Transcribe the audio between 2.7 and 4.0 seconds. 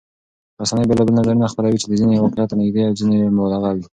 او ځینې مبالغه وي.